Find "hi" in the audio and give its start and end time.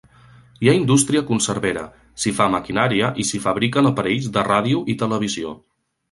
0.61-0.69